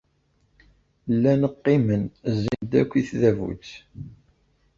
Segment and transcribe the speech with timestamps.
[1.13, 2.03] Llan qqimen,
[2.35, 3.67] zzin-d akk i tdabut.